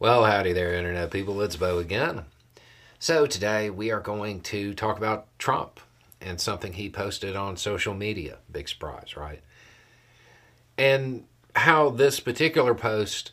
Well, 0.00 0.24
howdy 0.24 0.52
there, 0.52 0.74
Internet 0.74 1.12
people. 1.12 1.40
It's 1.40 1.54
Beau 1.54 1.78
again. 1.78 2.24
So, 2.98 3.26
today 3.26 3.70
we 3.70 3.92
are 3.92 4.00
going 4.00 4.40
to 4.40 4.74
talk 4.74 4.98
about 4.98 5.28
Trump 5.38 5.78
and 6.20 6.40
something 6.40 6.72
he 6.72 6.90
posted 6.90 7.36
on 7.36 7.56
social 7.56 7.94
media. 7.94 8.38
Big 8.50 8.68
surprise, 8.68 9.16
right? 9.16 9.40
And 10.76 11.26
how 11.54 11.90
this 11.90 12.18
particular 12.18 12.74
post 12.74 13.30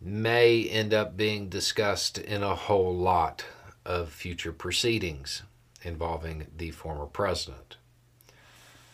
may 0.00 0.68
end 0.68 0.94
up 0.94 1.16
being 1.16 1.48
discussed 1.48 2.16
in 2.16 2.44
a 2.44 2.54
whole 2.54 2.94
lot 2.94 3.44
of 3.84 4.10
future 4.10 4.52
proceedings 4.52 5.42
involving 5.82 6.46
the 6.56 6.70
former 6.70 7.06
president. 7.06 7.76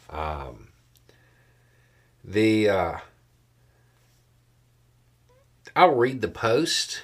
Um, 0.09 0.68
the 2.25 2.70
uh, 2.70 2.96
I'll 5.79 5.95
read 5.95 6.23
the 6.23 6.27
post, 6.27 7.03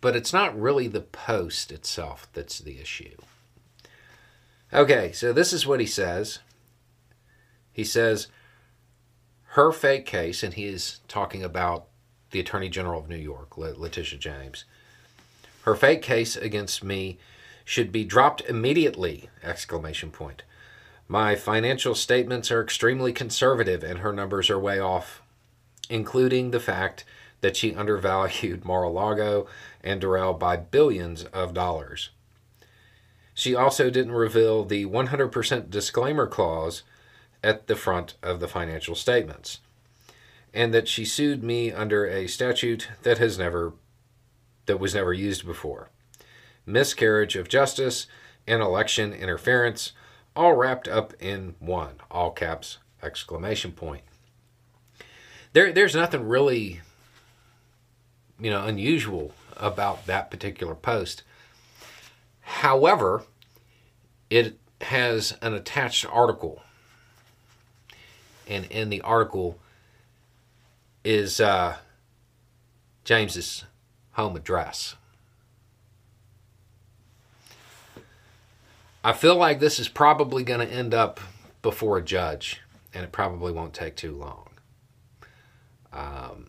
but 0.00 0.16
it's 0.16 0.32
not 0.32 0.60
really 0.60 0.88
the 0.88 1.00
post 1.00 1.70
itself 1.70 2.26
that's 2.32 2.58
the 2.58 2.80
issue. 2.80 3.16
Okay, 4.72 5.12
so 5.12 5.32
this 5.32 5.52
is 5.52 5.68
what 5.68 5.78
he 5.78 5.86
says. 5.86 6.40
He 7.72 7.84
says, 7.84 8.26
her 9.50 9.70
fake 9.70 10.04
case, 10.04 10.42
and 10.42 10.54
he 10.54 10.64
is 10.64 10.98
talking 11.06 11.44
about 11.44 11.86
the 12.32 12.40
Attorney 12.40 12.68
General 12.68 12.98
of 12.98 13.08
New 13.08 13.14
York, 13.14 13.56
Letitia 13.56 14.18
James. 14.18 14.64
Her 15.62 15.76
fake 15.76 16.02
case 16.02 16.34
against 16.34 16.82
me 16.82 17.18
should 17.64 17.92
be 17.92 18.02
dropped 18.02 18.40
immediately! 18.48 19.30
Exclamation 19.44 20.10
point. 20.10 20.42
My 21.06 21.36
financial 21.36 21.94
statements 21.94 22.50
are 22.50 22.64
extremely 22.64 23.12
conservative 23.12 23.84
and 23.84 24.00
her 24.00 24.12
numbers 24.12 24.50
are 24.50 24.58
way 24.58 24.80
off, 24.80 25.22
including 25.88 26.50
the 26.50 26.58
fact 26.58 27.04
that 27.40 27.56
she 27.56 27.74
undervalued 27.74 28.64
Mar-a-Lago 28.64 29.46
and 29.82 30.00
Doral 30.00 30.38
by 30.38 30.56
billions 30.56 31.24
of 31.24 31.54
dollars. 31.54 32.10
She 33.34 33.54
also 33.54 33.90
didn't 33.90 34.12
reveal 34.12 34.64
the 34.64 34.86
100% 34.86 35.68
disclaimer 35.70 36.26
clause 36.26 36.82
at 37.44 37.66
the 37.66 37.76
front 37.76 38.14
of 38.22 38.40
the 38.40 38.48
financial 38.48 38.94
statements, 38.94 39.60
and 40.54 40.72
that 40.72 40.88
she 40.88 41.04
sued 41.04 41.44
me 41.44 41.70
under 41.70 42.06
a 42.06 42.26
statute 42.26 42.88
that 43.02 43.18
has 43.18 43.38
never 43.38 43.74
that 44.64 44.80
was 44.80 44.94
never 44.94 45.12
used 45.12 45.46
before. 45.46 45.90
Miscarriage 46.64 47.36
of 47.36 47.48
justice 47.48 48.08
and 48.48 48.60
election 48.60 49.12
interference 49.12 49.92
all 50.34 50.54
wrapped 50.54 50.88
up 50.88 51.12
in 51.20 51.54
one, 51.60 51.96
all 52.10 52.30
caps 52.30 52.78
exclamation 53.02 53.72
point. 53.72 54.02
There 55.52 55.72
there's 55.72 55.94
nothing 55.94 56.26
really 56.26 56.80
you 58.40 58.50
know 58.50 58.64
unusual 58.64 59.32
about 59.56 60.06
that 60.06 60.30
particular 60.30 60.74
post. 60.74 61.22
However, 62.40 63.24
it 64.30 64.58
has 64.80 65.36
an 65.42 65.54
attached 65.54 66.06
article, 66.06 66.62
and 68.46 68.64
in 68.66 68.90
the 68.90 69.00
article 69.00 69.58
is 71.04 71.40
uh, 71.40 71.76
James's 73.04 73.64
home 74.12 74.36
address. 74.36 74.96
I 79.04 79.12
feel 79.12 79.36
like 79.36 79.60
this 79.60 79.78
is 79.78 79.88
probably 79.88 80.42
going 80.42 80.66
to 80.66 80.72
end 80.72 80.92
up 80.92 81.20
before 81.62 81.96
a 81.96 82.02
judge, 82.02 82.60
and 82.92 83.04
it 83.04 83.12
probably 83.12 83.52
won't 83.52 83.72
take 83.72 83.94
too 83.94 84.16
long. 84.16 84.48
Um, 85.92 86.48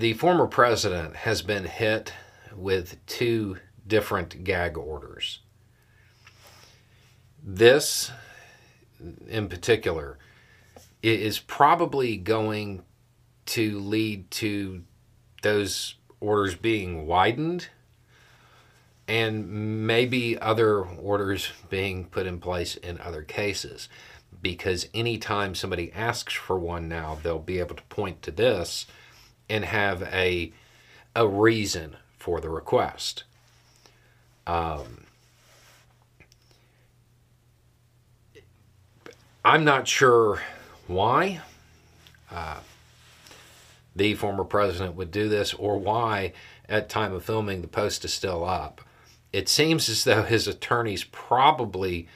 the 0.00 0.14
former 0.14 0.46
president 0.46 1.14
has 1.14 1.42
been 1.42 1.66
hit 1.66 2.14
with 2.56 3.04
two 3.04 3.58
different 3.86 4.44
gag 4.44 4.78
orders. 4.78 5.40
This, 7.42 8.10
in 9.28 9.50
particular, 9.50 10.18
is 11.02 11.38
probably 11.38 12.16
going 12.16 12.82
to 13.44 13.78
lead 13.78 14.30
to 14.30 14.84
those 15.42 15.96
orders 16.18 16.54
being 16.54 17.06
widened 17.06 17.68
and 19.06 19.86
maybe 19.86 20.38
other 20.38 20.80
orders 20.80 21.52
being 21.68 22.06
put 22.06 22.26
in 22.26 22.40
place 22.40 22.74
in 22.74 22.98
other 23.00 23.22
cases. 23.22 23.90
Because 24.40 24.88
anytime 24.94 25.54
somebody 25.54 25.92
asks 25.92 26.32
for 26.32 26.58
one 26.58 26.88
now, 26.88 27.18
they'll 27.22 27.38
be 27.38 27.58
able 27.58 27.74
to 27.74 27.82
point 27.84 28.22
to 28.22 28.30
this 28.30 28.86
and 29.50 29.64
have 29.64 30.02
a 30.04 30.52
a 31.14 31.26
reason 31.26 31.96
for 32.18 32.40
the 32.40 32.48
request. 32.48 33.24
Um, 34.46 35.04
I'm 39.44 39.64
not 39.64 39.88
sure 39.88 40.40
why 40.86 41.40
uh, 42.30 42.60
the 43.96 44.14
former 44.14 44.44
president 44.44 44.94
would 44.94 45.10
do 45.10 45.28
this 45.28 45.52
or 45.54 45.78
why 45.78 46.32
at 46.68 46.88
time 46.88 47.12
of 47.12 47.24
filming 47.24 47.60
the 47.60 47.68
post 47.68 48.04
is 48.04 48.12
still 48.12 48.44
up. 48.44 48.80
It 49.32 49.48
seems 49.48 49.88
as 49.88 50.04
though 50.04 50.22
his 50.22 50.46
attorneys 50.46 51.04
probably 51.04 52.08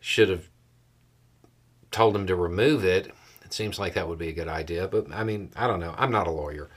should 0.00 0.28
have 0.28 0.48
told 1.90 2.14
him 2.14 2.26
to 2.26 2.36
remove 2.36 2.84
it 2.84 3.12
it 3.48 3.54
seems 3.54 3.78
like 3.78 3.94
that 3.94 4.06
would 4.06 4.18
be 4.18 4.28
a 4.28 4.34
good 4.34 4.46
idea, 4.46 4.86
but 4.88 5.10
I 5.10 5.24
mean, 5.24 5.50
I 5.56 5.66
don't 5.66 5.80
know. 5.80 5.94
I'm 5.96 6.10
not 6.10 6.26
a 6.26 6.30
lawyer. 6.30 6.68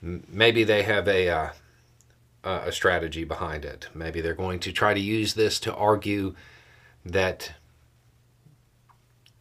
Maybe 0.00 0.62
they 0.62 0.84
have 0.84 1.08
a 1.08 1.28
uh, 1.28 1.50
a 2.44 2.70
strategy 2.70 3.24
behind 3.24 3.64
it. 3.64 3.88
Maybe 3.92 4.20
they're 4.20 4.34
going 4.34 4.60
to 4.60 4.70
try 4.70 4.94
to 4.94 5.00
use 5.00 5.34
this 5.34 5.58
to 5.60 5.74
argue 5.74 6.36
that 7.04 7.54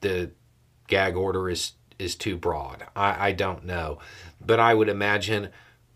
the 0.01 0.31
gag 0.88 1.15
order 1.15 1.51
is 1.51 1.73
is 1.99 2.15
too 2.15 2.35
broad. 2.35 2.83
I, 2.95 3.27
I 3.27 3.31
don't 3.31 3.63
know, 3.63 3.99
but 4.43 4.59
I 4.59 4.73
would 4.73 4.89
imagine 4.89 5.49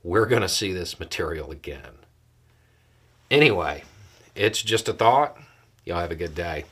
we're 0.03 0.27
going 0.27 0.43
to 0.43 0.47
see 0.49 0.71
this 0.71 0.99
material 0.99 1.49
again. 1.49 1.97
Anyway, 3.31 3.85
it's 4.35 4.61
just 4.61 4.87
a 4.87 4.93
thought. 4.93 5.35
Y'all 5.83 5.99
have 5.99 6.11
a 6.11 6.15
good 6.15 6.35
day. 6.35 6.65